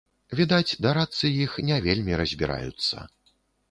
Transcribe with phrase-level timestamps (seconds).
[0.39, 3.11] Відаць, дарадцы іх не вельмі разбіраюцца.